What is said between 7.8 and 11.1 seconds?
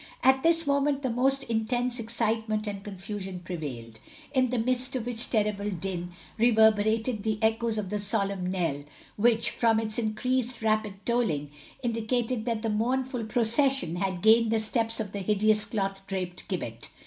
the solemn knell, which, from its increased rapid